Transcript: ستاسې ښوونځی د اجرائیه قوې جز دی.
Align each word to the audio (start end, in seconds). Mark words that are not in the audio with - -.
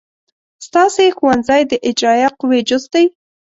ستاسې 0.65 1.05
ښوونځی 1.17 1.61
د 1.67 1.73
اجرائیه 1.89 2.29
قوې 2.39 2.59
جز 2.69 2.83
دی. 2.93 3.05